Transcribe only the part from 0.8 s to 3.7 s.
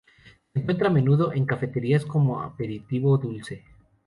a menudo en cafeterías como aperitivo dulce.